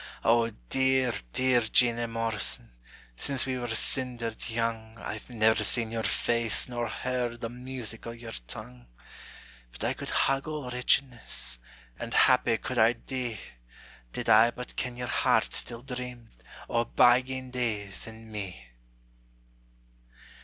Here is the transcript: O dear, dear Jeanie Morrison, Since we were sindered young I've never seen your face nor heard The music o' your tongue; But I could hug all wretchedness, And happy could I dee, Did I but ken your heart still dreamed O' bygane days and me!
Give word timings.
O 0.23 0.49
dear, 0.69 1.13
dear 1.31 1.61
Jeanie 1.61 2.07
Morrison, 2.07 2.71
Since 3.15 3.45
we 3.45 3.59
were 3.59 3.67
sindered 3.67 4.49
young 4.49 4.97
I've 4.97 5.29
never 5.29 5.63
seen 5.63 5.91
your 5.91 6.01
face 6.01 6.67
nor 6.67 6.87
heard 6.89 7.39
The 7.39 7.49
music 7.49 8.07
o' 8.07 8.09
your 8.09 8.31
tongue; 8.47 8.87
But 9.71 9.83
I 9.83 9.93
could 9.93 10.09
hug 10.09 10.47
all 10.47 10.71
wretchedness, 10.71 11.59
And 11.99 12.15
happy 12.15 12.57
could 12.57 12.79
I 12.79 12.93
dee, 12.93 13.39
Did 14.11 14.27
I 14.27 14.49
but 14.49 14.75
ken 14.75 14.97
your 14.97 15.05
heart 15.05 15.53
still 15.53 15.83
dreamed 15.83 16.31
O' 16.67 16.83
bygane 16.85 17.51
days 17.51 18.07
and 18.07 18.31
me! 18.31 18.69